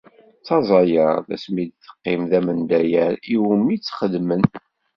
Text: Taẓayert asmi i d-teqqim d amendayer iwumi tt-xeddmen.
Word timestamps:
Taẓayert 0.45 1.27
asmi 1.35 1.61
i 1.63 1.65
d-teqqim 1.69 2.21
d 2.29 2.31
amendayer 2.39 3.13
iwumi 3.35 3.75
tt-xeddmen. 3.77 4.43